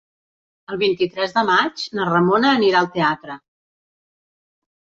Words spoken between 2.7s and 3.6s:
al teatre.